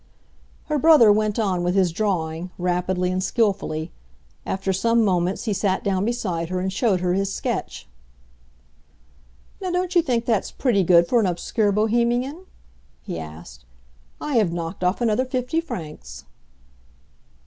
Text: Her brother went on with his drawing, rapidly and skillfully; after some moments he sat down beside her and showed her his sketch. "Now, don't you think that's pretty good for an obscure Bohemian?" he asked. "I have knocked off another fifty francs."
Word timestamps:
Her 0.63 0.79
brother 0.79 1.11
went 1.11 1.37
on 1.37 1.61
with 1.61 1.75
his 1.75 1.91
drawing, 1.91 2.49
rapidly 2.57 3.11
and 3.11 3.23
skillfully; 3.23 3.91
after 4.47 4.73
some 4.73 5.05
moments 5.05 5.43
he 5.43 5.53
sat 5.53 5.83
down 5.83 6.05
beside 6.05 6.49
her 6.49 6.59
and 6.59 6.73
showed 6.73 7.01
her 7.01 7.13
his 7.13 7.31
sketch. 7.31 7.87
"Now, 9.61 9.69
don't 9.69 9.93
you 9.93 10.01
think 10.01 10.25
that's 10.25 10.49
pretty 10.49 10.83
good 10.83 11.05
for 11.07 11.19
an 11.19 11.27
obscure 11.27 11.71
Bohemian?" 11.71 12.47
he 13.03 13.19
asked. 13.19 13.63
"I 14.19 14.37
have 14.37 14.51
knocked 14.51 14.83
off 14.83 15.01
another 15.01 15.23
fifty 15.23 15.61
francs." 15.61 16.25